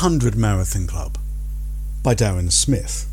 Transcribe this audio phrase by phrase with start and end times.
[0.00, 1.18] The Hundred Marathon Club
[2.02, 3.06] by Darren Smith.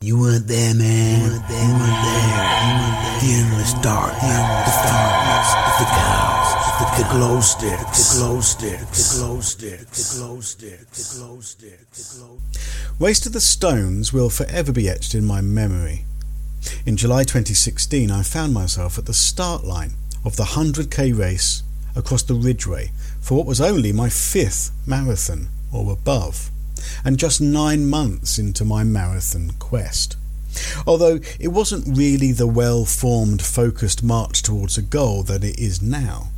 [0.00, 1.20] You weren't there, man.
[1.20, 1.62] You weren't there.
[1.62, 3.20] You weren't there.
[3.20, 9.40] The endless darkness, the darkness, the cows, the glow sticks, the glow sticks, the glow
[9.42, 12.38] sticks, the glow sticks, the glow sticks, the glow.
[12.98, 16.06] Race to the Stones will forever be etched in my memory.
[16.86, 21.62] In July 2016, I found myself at the start line of the 100k race
[21.94, 22.90] across the Ridgeway
[23.20, 26.50] for what was only my fifth marathon or above
[27.04, 30.16] and just nine months into my marathon quest.
[30.86, 35.80] Although it wasn't really the well formed, focused march towards a goal that it is
[35.80, 36.28] now.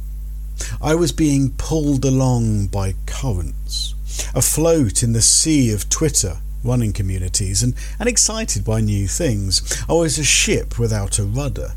[0.81, 3.95] I was being pulled along by currents,
[4.35, 9.85] afloat in the sea of Twitter running communities, and, and excited by new things.
[9.89, 11.73] I was a ship without a rudder,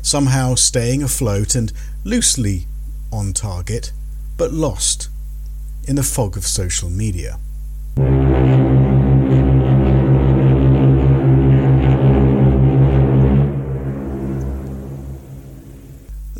[0.00, 1.70] somehow staying afloat and
[2.02, 2.66] loosely
[3.12, 3.92] on target,
[4.38, 5.10] but lost
[5.86, 7.38] in the fog of social media.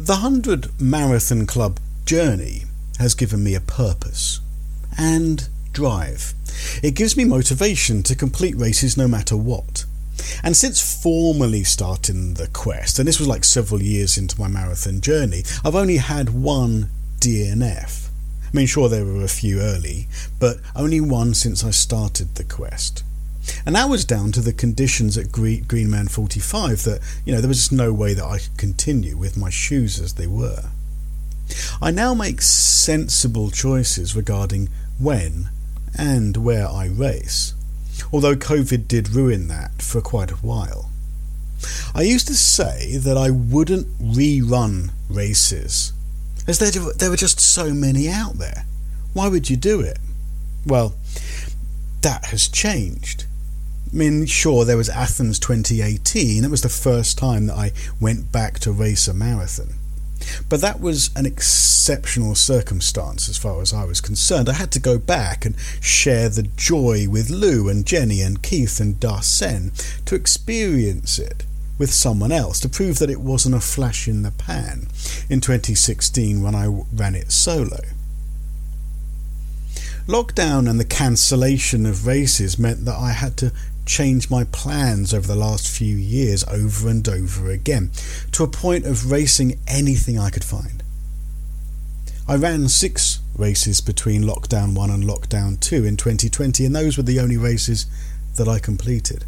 [0.07, 2.63] The 100 Marathon Club journey
[2.99, 4.41] has given me a purpose
[4.97, 6.33] and drive.
[6.83, 9.85] It gives me motivation to complete races no matter what.
[10.43, 15.01] And since formally starting the quest, and this was like several years into my marathon
[15.01, 18.06] journey, I've only had one DNF.
[18.47, 20.09] I mean, sure, there were a few early,
[20.39, 23.03] but only one since I started the quest.
[23.65, 27.59] And that was down to the conditions at Greenman 45 that, you know, there was
[27.59, 30.71] just no way that I could continue with my shoes as they were.
[31.81, 35.51] I now make sensible choices regarding when
[35.97, 37.55] and where I race,
[38.13, 40.91] although COVID did ruin that for quite a while.
[41.95, 45.93] I used to say that I wouldn't rerun races
[46.47, 48.67] as there, there were just so many out there.
[49.13, 49.99] Why would you do it?
[50.65, 50.95] Well,
[52.03, 53.25] that has changed.
[53.93, 56.45] I mean, sure, there was Athens 2018.
[56.45, 59.75] It was the first time that I went back to race a marathon.
[60.49, 64.49] But that was an exceptional circumstance as far as I was concerned.
[64.49, 68.81] I had to go back and share the joy with Lou and Jenny and Keith
[68.81, 69.73] and Darsen
[70.05, 71.45] to experience it
[71.79, 74.89] with someone else to prove that it wasn't a flash in the pan
[75.29, 77.81] in 2016 when I ran it solo.
[80.07, 83.53] Lockdown and the cancellation of races meant that I had to
[83.85, 87.91] change my plans over the last few years over and over again
[88.33, 90.83] to a point of racing anything I could find.
[92.29, 97.03] I ran six races between lockdown 1 and lockdown 2 in 2020 and those were
[97.03, 97.87] the only races
[98.37, 99.25] that I completed.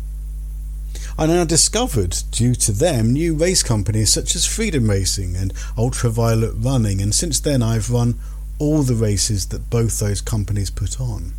[1.21, 6.55] I now discovered, due to them, new race companies such as Freedom Racing and Ultraviolet
[6.55, 8.21] Running, and since then I've run
[8.61, 11.33] all the races that both those companies put on.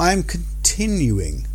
[0.00, 1.46] I am continuing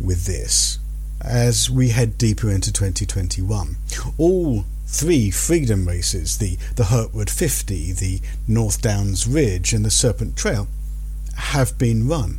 [0.00, 0.78] with this
[1.20, 3.78] as we head deeper into 2021.
[4.16, 10.36] All three freedom races the, the Hurtwood 50, the North Downs Ridge, and the Serpent
[10.36, 10.68] Trail
[11.34, 12.38] have been run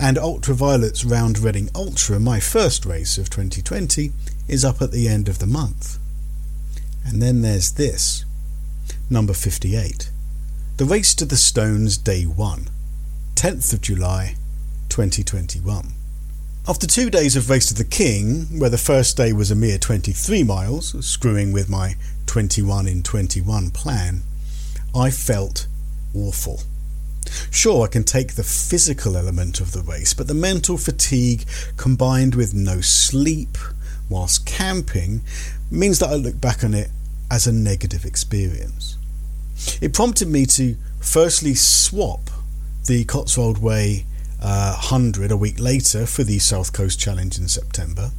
[0.00, 4.12] and Ultraviolet's Round Reading Ultra, my first race of 2020,
[4.48, 5.98] is up at the end of the month.
[7.04, 8.24] And then there's this,
[9.10, 10.10] number 58,
[10.78, 12.68] the Race to the Stones Day 1,
[13.34, 14.36] 10th of July
[14.88, 15.92] 2021.
[16.66, 19.76] After two days of Race to the King, where the first day was a mere
[19.76, 24.22] 23 miles, screwing with my 21 in 21 plan,
[24.94, 25.66] I felt
[26.14, 26.62] awful.
[27.50, 31.44] Sure, I can take the physical element of the race, but the mental fatigue
[31.76, 33.58] combined with no sleep
[34.08, 35.20] whilst camping
[35.70, 36.90] means that I look back on it
[37.30, 38.96] as a negative experience.
[39.80, 42.30] It prompted me to firstly swap
[42.86, 44.06] the Cotswold Way
[44.40, 48.10] uh, 100 a week later for the South Coast Challenge in September,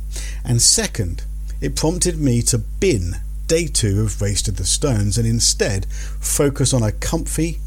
[0.45, 1.23] and second,
[1.59, 5.85] it prompted me to bin day two of Race to the Stones and instead
[6.19, 7.59] focus on a comfy,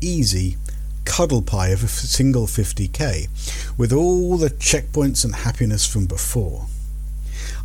[0.00, 0.56] easy,
[1.04, 3.28] cuddle pie of a single 50k,
[3.76, 6.66] with all the checkpoints and happiness from before.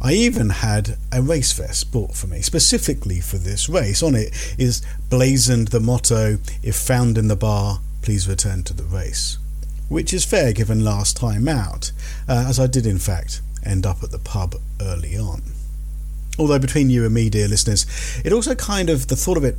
[0.01, 4.03] I even had a race vest bought for me specifically for this race.
[4.03, 8.83] On it is blazoned the motto, If found in the bar, please return to the
[8.83, 9.37] race.
[9.87, 11.91] Which is fair given last time out,
[12.27, 15.41] uh, as I did in fact end up at the pub early on.
[16.37, 17.85] Although between you and me, dear listeners,
[18.23, 19.55] it also kind of, the thought of it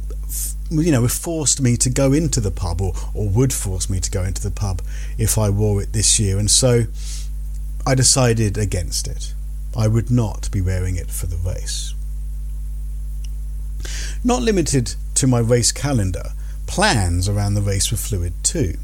[0.70, 4.10] you know, forced me to go into the pub, or, or would force me to
[4.10, 4.82] go into the pub
[5.18, 6.84] if I wore it this year, and so
[7.86, 9.34] I decided against it.
[9.76, 11.94] I would not be wearing it for the race.
[14.24, 16.30] Not limited to my race calendar,
[16.66, 18.78] plans around the race were fluid too.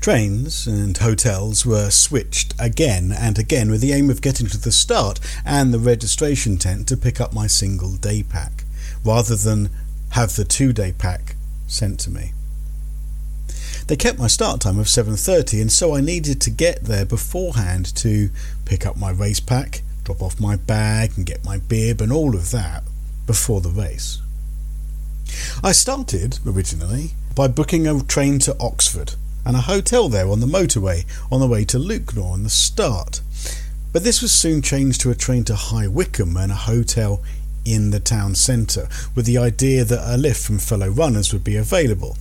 [0.00, 4.70] Trains and hotels were switched again and again with the aim of getting to the
[4.70, 8.64] start and the registration tent to pick up my single day pack,
[9.02, 9.70] rather than
[10.14, 11.34] have the two day pack
[11.66, 12.32] sent to me.
[13.88, 17.92] They kept my start time of 7:30 and so I needed to get there beforehand
[17.96, 18.30] to
[18.64, 22.36] pick up my race pack, drop off my bag and get my bib and all
[22.36, 22.84] of that
[23.26, 24.18] before the race.
[25.64, 29.14] I started originally by booking a train to Oxford
[29.44, 33.20] and a hotel there on the motorway on the way to Lewknor on the start.
[33.92, 37.20] But this was soon changed to a train to High Wycombe and a hotel
[37.64, 41.56] in the town centre, with the idea that a lift from fellow runners would be
[41.56, 42.16] available.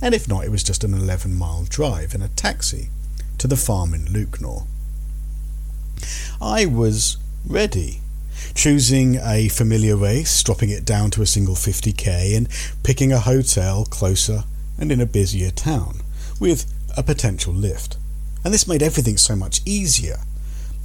[0.00, 2.90] And if not, it was just an 11 mile drive in a taxi
[3.38, 4.66] to the farm in Lewknor.
[6.40, 7.16] I was
[7.46, 8.00] ready,
[8.54, 12.48] choosing a familiar race, dropping it down to a single 50k, and
[12.82, 14.44] picking a hotel closer
[14.78, 16.00] and in a busier town
[16.38, 17.96] with a potential lift.
[18.44, 20.18] And this made everything so much easier.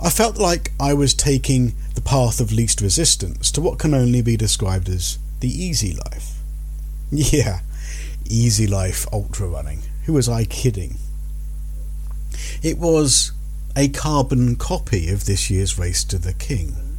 [0.03, 4.23] I felt like I was taking the path of least resistance to what can only
[4.23, 6.37] be described as the easy life.
[7.13, 7.59] Yeah,
[8.25, 9.81] easy life ultra running.
[10.05, 10.95] Who was I kidding?
[12.63, 13.33] It was
[13.75, 16.97] a carbon copy of this year's Race to the King.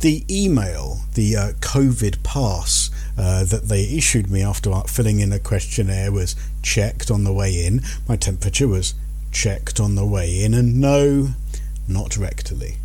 [0.00, 5.38] The email, the uh, COVID pass uh, that they issued me after filling in a
[5.38, 7.82] questionnaire was checked on the way in.
[8.08, 8.94] My temperature was
[9.30, 11.28] checked on the way in, and no,
[11.92, 12.76] not rectally.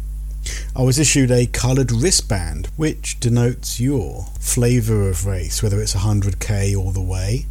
[0.75, 6.77] I was issued a coloured wristband which denotes your flavour of race, whether it's 100k
[6.77, 7.45] all the way,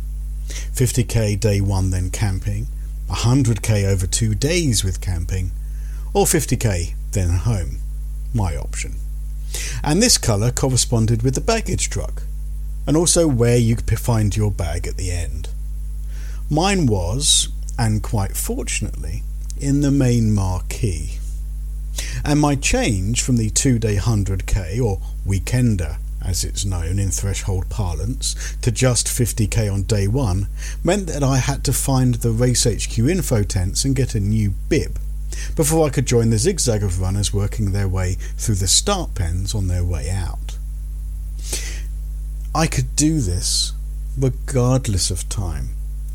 [0.48, 2.68] 50k day one then camping,
[3.10, 5.50] 100k over two days with camping,
[6.14, 7.78] or 50k then home.
[8.32, 8.96] My option.
[9.82, 12.22] And this colour corresponded with the baggage truck,
[12.86, 15.48] and also where you could find your bag at the end.
[16.50, 17.48] Mine was,
[17.78, 19.22] and quite fortunately,
[19.58, 21.18] in the main marquee.
[22.24, 27.68] And my change from the two day 100k, or weekender as it's known in threshold
[27.68, 30.48] parlance, to just 50k on day one
[30.82, 34.54] meant that I had to find the Race HQ info tents and get a new
[34.68, 34.98] bib
[35.54, 39.54] before I could join the zigzag of runners working their way through the start pens
[39.54, 40.56] on their way out.
[42.54, 43.72] I could do this
[44.18, 45.70] regardless of time,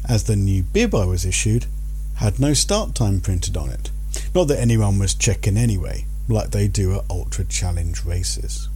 [0.07, 1.67] as the new bib I was issued
[2.15, 3.90] had no start time printed on it.
[4.33, 8.69] Not that anyone was checking anyway, like they do at Ultra Challenge races.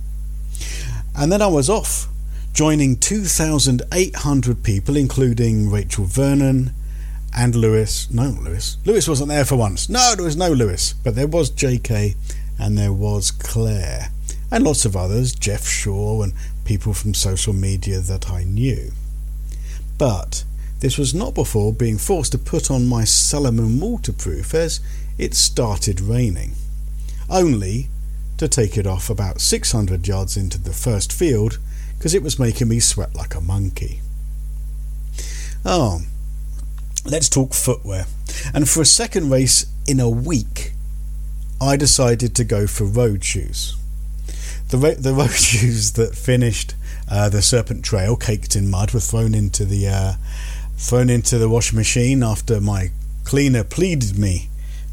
[1.15, 2.07] And then I was off,
[2.53, 6.71] joining 2,800 people, including Rachel Vernon
[7.35, 8.09] and Lewis.
[8.11, 8.77] No, Lewis.
[8.85, 9.89] Lewis wasn't there for once.
[9.89, 12.15] No, there was no Lewis, but there was JK
[12.59, 14.09] and there was Claire
[14.51, 18.91] and lots of others, Jeff Shaw and people from social media that I knew.
[19.97, 20.43] But
[20.79, 24.79] this was not before being forced to put on my Salomon waterproof as
[25.17, 26.53] it started raining.
[27.29, 27.89] Only
[28.37, 31.57] to take it off about 600 yards into the first field
[31.97, 34.01] because it was making me sweat like a monkey.
[35.63, 36.01] Oh,
[37.05, 38.05] let's talk footwear.
[38.53, 40.73] And for a second race in a week,
[41.61, 43.75] I decided to go for road shoes.
[44.69, 46.75] The, the road shoes that finished
[47.09, 50.13] uh, the Serpent Trail, caked in mud, were thrown into the uh,
[50.77, 52.91] thrown into the washing machine after my
[53.23, 54.49] cleaner pleaded me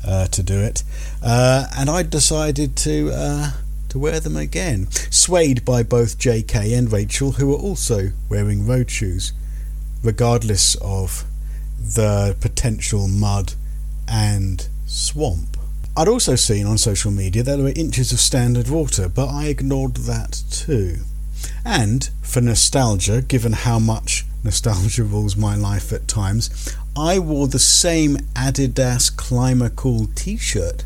[0.07, 0.83] uh, to do it,
[1.23, 3.51] uh, and I decided to uh,
[3.93, 6.73] to wear them again, swayed by both J.K.
[6.73, 9.35] and Rachel, who were also wearing road shoes,
[10.03, 11.25] regardless of
[11.79, 13.53] the potential mud
[14.09, 15.59] and swamp.
[15.95, 19.49] I'd also seen on social media that there were inches of standard water, but I
[19.49, 21.01] ignored that too.
[21.65, 27.59] And for nostalgia, given how much nostalgia rules my life at times, I wore the
[27.59, 30.85] same Adidas Climacool t shirt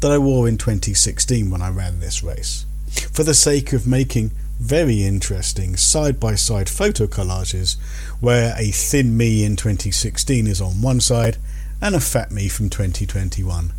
[0.00, 2.66] that I wore in 2016 when I ran this race,
[3.12, 7.76] for the sake of making very interesting side by side photo collages
[8.20, 11.36] where a thin me in 2016 is on one side
[11.82, 13.72] and a fat me from 2021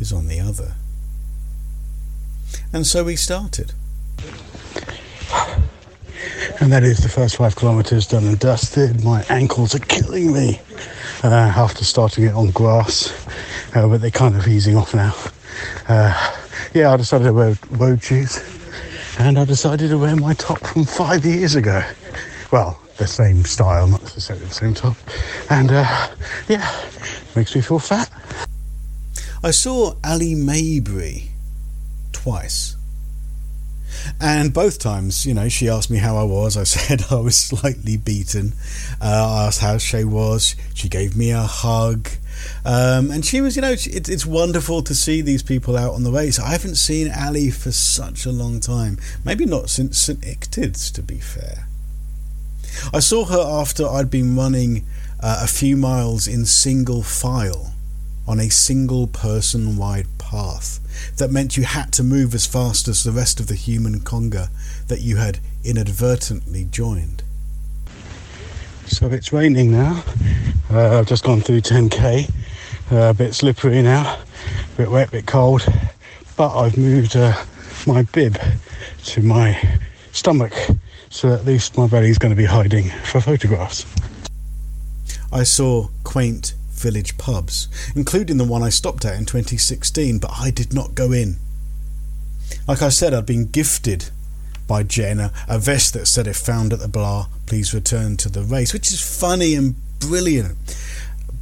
[0.00, 0.74] is on the other.
[2.72, 3.72] And so we started.
[6.60, 9.04] And that is the first five kilometres done and dusted.
[9.04, 10.60] My ankles are killing me
[11.22, 13.12] uh, after starting it on grass,
[13.76, 15.14] uh, but they're kind of easing off now.
[15.88, 16.34] Uh,
[16.74, 18.42] yeah, I decided to wear road shoes
[19.18, 21.82] and I decided to wear my top from five years ago.
[22.50, 24.96] Well, the same style, not necessarily the same top.
[25.50, 26.08] And uh,
[26.48, 26.68] yeah,
[27.36, 28.10] makes me feel fat.
[29.42, 31.28] I saw Ali Maybury
[32.12, 32.77] twice.
[34.20, 36.56] And both times, you know, she asked me how I was.
[36.56, 38.54] I said I was slightly beaten.
[39.00, 40.56] Uh, I asked how she was.
[40.74, 42.08] She gave me a hug.
[42.64, 46.04] Um, and she was, you know, it, it's wonderful to see these people out on
[46.04, 46.38] the race.
[46.38, 48.98] I haven't seen Ali for such a long time.
[49.24, 50.20] Maybe not since St.
[50.20, 51.66] Ictids, to be fair.
[52.92, 54.86] I saw her after I'd been running
[55.20, 57.74] uh, a few miles in single file
[58.28, 60.78] on a single person wide path
[61.16, 64.50] that meant you had to move as fast as the rest of the human conga
[64.86, 67.22] that you had inadvertently joined.
[68.86, 70.04] So it's raining now.
[70.70, 72.30] Uh, I've just gone through 10k.
[72.92, 74.18] Uh, a bit slippery now,
[74.74, 75.66] a bit wet, a bit cold.
[76.36, 77.34] But I've moved uh,
[77.86, 78.38] my bib
[79.04, 79.78] to my
[80.12, 80.54] stomach,
[81.08, 83.86] so at least my belly's going to be hiding for photographs.
[85.32, 90.50] I saw quaint village pubs, including the one I stopped at in 2016, but I
[90.50, 91.36] did not go in.
[92.66, 94.10] Like I said, I'd been gifted
[94.66, 98.42] by Jenna, a vest that said if found at the bar, please return to the
[98.42, 100.56] race, which is funny and brilliant.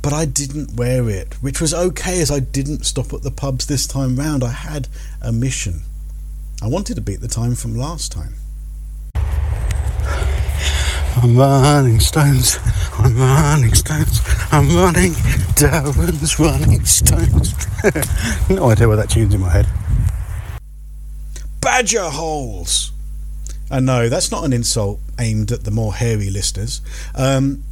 [0.02, 3.66] But I didn't wear it, which was okay as I didn't stop at the pubs
[3.66, 4.44] this time round.
[4.44, 4.88] I had
[5.20, 5.82] a mission.
[6.62, 8.34] I wanted to beat the time from last time.
[11.16, 12.58] I'm running stones,
[12.98, 14.20] I'm running stones,
[14.52, 15.12] I'm running,
[15.56, 17.54] Darren's running stones.
[18.50, 19.66] no idea what that tune's in my head.
[21.62, 22.92] Badger holes!
[23.70, 26.82] And no, that's not an insult aimed at the more hairy listeners.
[27.14, 27.64] Um,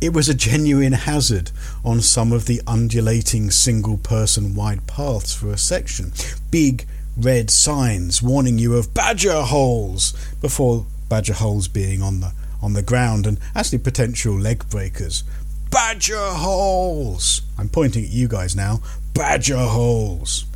[0.00, 1.50] it was a genuine hazard
[1.84, 6.12] on some of the undulating single person wide paths for a section.
[6.52, 6.86] Big
[7.16, 12.32] red signs warning you of badger holes before badger holes being on the
[12.64, 15.22] on the ground and actually potential leg breakers.
[15.70, 17.42] Badger holes!
[17.58, 18.80] I'm pointing at you guys now.
[19.12, 20.46] Badger holes!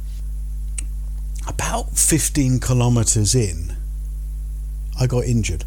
[1.47, 3.77] About 15 kilometres in,
[4.99, 5.65] I got injured.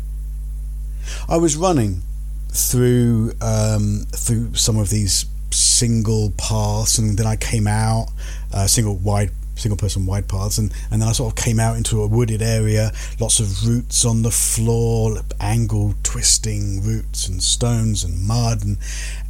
[1.30, 2.02] I was running
[2.50, 8.08] through um, through some of these single paths, and then I came out
[8.54, 11.78] uh, single wide single person wide paths and, and then I sort of came out
[11.78, 18.04] into a wooded area, lots of roots on the floor, angle twisting roots and stones
[18.04, 18.78] and mud and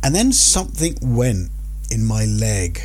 [0.04, 1.50] and then something went
[1.90, 2.82] in my leg.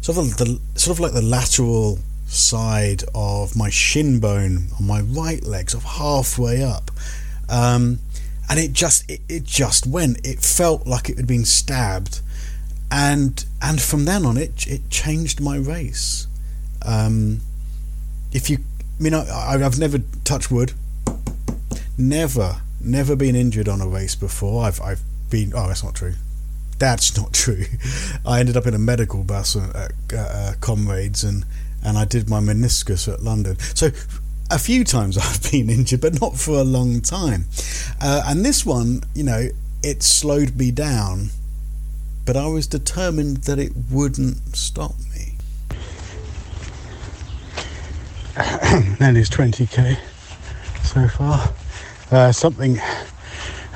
[0.00, 5.00] Sort of the sort of like the lateral side of my shin bone on my
[5.00, 6.90] right leg, sort of halfway up.
[7.48, 8.00] Um,
[8.50, 10.26] and it just it, it just went.
[10.26, 12.20] It felt like it had been stabbed
[12.94, 16.28] and and from then on it it changed my race.
[16.84, 17.40] Um,
[18.32, 18.58] if you,
[18.98, 20.72] I mean, I, I've never touched wood,
[21.96, 24.64] never, never been injured on a race before.
[24.64, 25.00] I've, I've
[25.30, 25.52] been.
[25.54, 26.14] Oh, that's not true.
[26.78, 27.64] That's not true.
[28.26, 31.44] I ended up in a medical bus at, at uh, Comrades, and
[31.84, 33.58] and I did my meniscus at London.
[33.74, 33.90] So
[34.50, 37.46] a few times I've been injured, but not for a long time.
[38.00, 39.48] Uh, and this one, you know,
[39.82, 41.30] it slowed me down,
[42.24, 45.33] but I was determined that it wouldn't stop me.
[48.34, 49.96] That is 20k
[50.82, 51.52] so far.
[52.10, 52.80] Uh, something,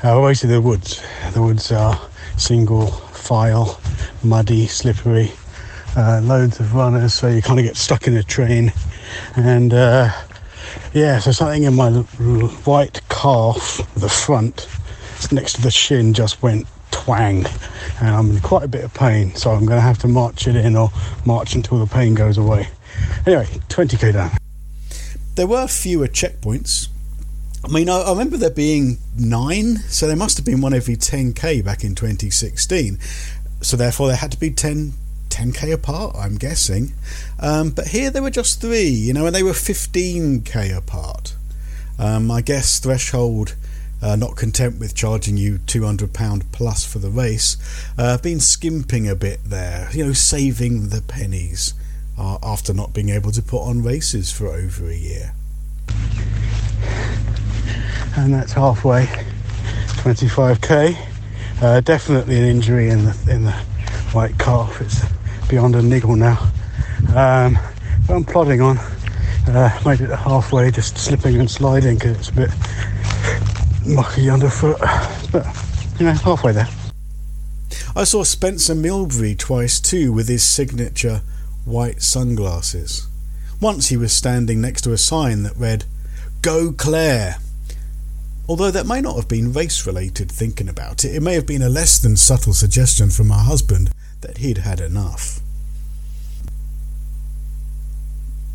[0.03, 1.01] uh, obviously the woods.
[1.33, 1.97] The woods are
[2.35, 3.79] single file,
[4.21, 5.31] muddy, slippery,
[5.95, 8.73] uh, loads of runners, so you kind of get stuck in a train.
[9.37, 10.11] And uh,
[10.93, 12.03] yeah, so something in my
[12.67, 14.67] right calf, the front,
[15.31, 17.45] next to the shin, just went twang,
[18.01, 19.33] and I'm in quite a bit of pain.
[19.35, 20.91] So I'm going to have to march it in or
[21.25, 22.67] march until the pain goes away.
[23.25, 24.38] Anyway, 20k down.
[25.39, 26.89] There were fewer checkpoints.
[27.63, 30.97] I mean, I, I remember there being nine, so there must have been one every
[30.97, 32.99] 10k back in 2016.
[33.61, 34.91] So therefore, there had to be 10
[35.29, 36.91] 10k apart, I'm guessing.
[37.39, 41.35] Um, but here there were just three, you know, and they were 15k apart.
[41.97, 43.55] Um, I guess Threshold,
[44.01, 47.55] uh, not content with charging you £200 plus for the race,
[47.97, 51.75] uh, been skimping a bit there, you know, saving the pennies
[52.19, 55.33] uh, after not being able to put on races for over a year.
[58.17, 59.05] And that's halfway,
[60.03, 60.97] 25k.
[61.61, 63.55] Uh, definitely an injury in the in the
[64.13, 64.81] right calf.
[64.81, 65.01] It's
[65.47, 66.51] beyond a niggle now.
[67.15, 67.57] Um,
[68.05, 68.77] but I'm plodding on.
[69.47, 72.49] Uh, made it halfway, just slipping and sliding because it's a bit
[73.85, 74.79] mucky underfoot.
[75.31, 75.45] But
[75.99, 76.67] you know, halfway there.
[77.95, 81.21] I saw Spencer Milbury twice too with his signature
[81.69, 83.07] white sunglasses.
[83.61, 85.85] Once he was standing next to a sign that read,
[86.41, 87.37] Go Claire!
[88.47, 91.61] Although that may not have been race related thinking about it, it may have been
[91.61, 95.39] a less than subtle suggestion from her husband that he'd had enough.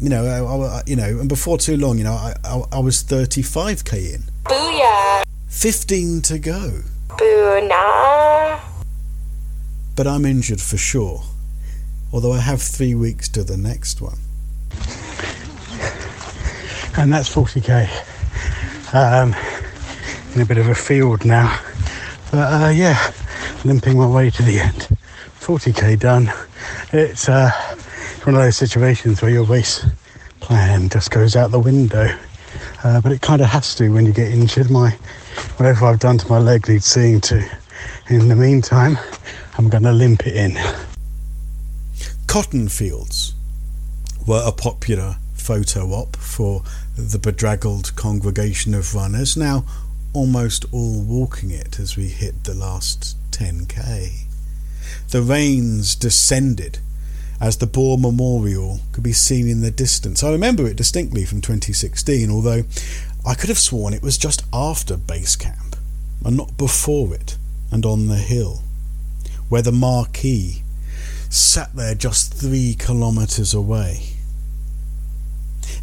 [0.01, 2.79] You know, I, I, you know, and before too long, you know, I, I, I
[2.81, 4.23] was 35k in.
[4.45, 5.23] Booyah!
[5.49, 6.83] 15 to go.
[7.17, 8.61] Boo nah.
[9.95, 11.23] But I'm injured for sure.
[12.15, 14.17] Although I have three weeks to the next one.
[16.97, 17.91] And that's 40k.
[18.95, 19.35] Um,
[20.33, 21.61] in a bit of a field now.
[22.31, 23.13] But uh, yeah,
[23.65, 24.97] limping my way to the end.
[25.41, 26.33] 40k done.
[26.93, 27.51] It's uh,
[28.23, 29.85] one of those situations where your race
[30.39, 32.17] plan just goes out the window.
[32.85, 34.71] Uh, but it kind of has to when you get injured.
[34.71, 34.91] My
[35.57, 37.45] whatever I've done to my leg needs seeing to.
[38.09, 38.97] In the meantime,
[39.59, 40.84] I'm going to limp it in.
[42.35, 43.33] Cotton fields
[44.27, 46.65] were a popular photo op for
[46.97, 49.65] the bedraggled congregation of runners, now
[50.13, 54.25] almost all walking it as we hit the last 10k.
[55.11, 56.81] The rains descended
[57.41, 60.25] as the Boer Memorial could be seen in the distance.
[60.25, 62.65] I remember it distinctly from 2016, although
[63.25, 65.77] I could have sworn it was just after base camp
[66.25, 67.37] and not before it
[67.71, 68.65] and on the hill,
[69.49, 70.64] where the marquee
[71.35, 74.15] sat there just three kilometres away.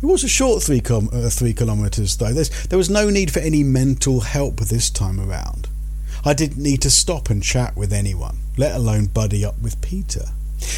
[0.01, 2.33] It was a short three, com- uh, three kilometres, though.
[2.33, 5.67] There's, there was no need for any mental help this time around.
[6.23, 10.25] I didn't need to stop and chat with anyone, let alone buddy up with Peter.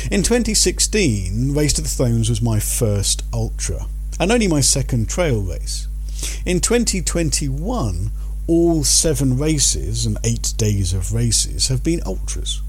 [0.09, 3.85] In 2016, Race to the Stones was my first ultra,
[4.19, 5.87] and only my second trail race.
[6.45, 8.11] In 2021,
[8.47, 12.61] all seven races and eight days of races have been ultras,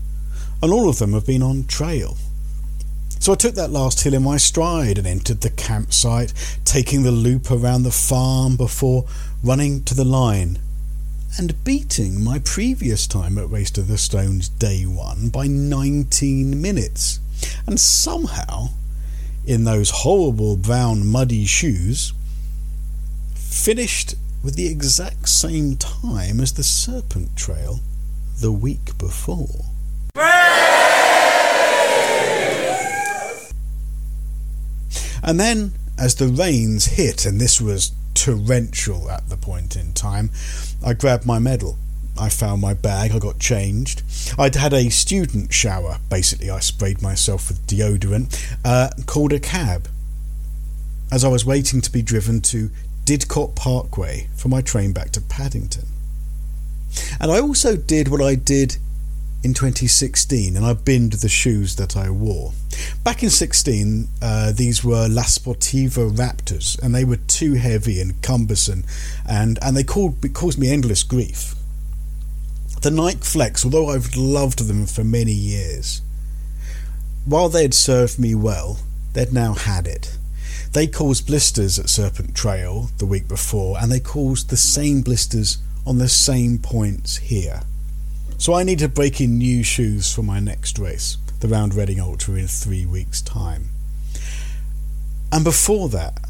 [0.64, 2.16] and all of them have been on trail.
[3.20, 6.32] So I took that last hill in my stride and entered the campsite,
[6.64, 9.04] taking the loop around the farm before
[9.42, 10.58] running to the line
[11.36, 17.20] and beating my previous time at Race to the Stones day one by 19 minutes.
[17.66, 18.68] And somehow,
[19.44, 22.14] in those horrible brown muddy shoes,
[23.34, 27.80] finished with the exact same time as the Serpent Trail
[28.40, 29.73] the week before.
[35.24, 40.30] And then, as the rains hit, and this was torrential at the point in time,
[40.84, 41.78] I grabbed my medal.
[42.20, 44.02] I found my bag, I got changed.
[44.38, 49.88] I'd had a student shower, basically, I sprayed myself with deodorant, uh, called a cab.
[51.10, 52.70] As I was waiting to be driven to
[53.06, 55.86] Didcot Parkway for my train back to Paddington.
[57.18, 58.76] And I also did what I did
[59.44, 62.52] in 2016 and I binned the shoes that I wore.
[63.04, 68.20] Back in 16, uh, these were La Sportiva Raptors and they were too heavy and
[68.22, 68.84] cumbersome
[69.28, 71.54] and, and they called, caused me endless grief.
[72.80, 76.00] The Nike Flex, although I've loved them for many years,
[77.26, 78.78] while they had served me well,
[79.12, 80.16] they'd now had it.
[80.72, 85.58] They caused blisters at Serpent Trail the week before and they caused the same blisters
[85.86, 87.60] on the same points here.
[88.44, 91.98] So I need to break in new shoes for my next race, the Round Reading
[91.98, 93.70] Ultra in three weeks' time.
[95.32, 96.20] And before that,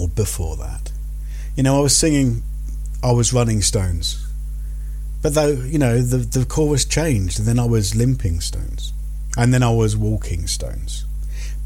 [0.00, 0.90] or before that,
[1.54, 2.42] you know, I was singing,
[3.02, 4.26] I was running Stones.
[5.20, 8.94] But though, you know, the, the chorus changed, and then I was limping Stones.
[9.36, 11.04] And then I was walking Stones.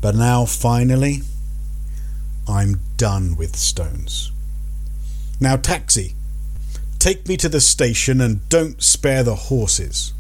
[0.00, 1.20] But now, finally,
[2.48, 4.32] I'm done with Stones.
[5.38, 6.16] Now, taxi.
[7.09, 10.12] Take me to the station and don't spare the horses.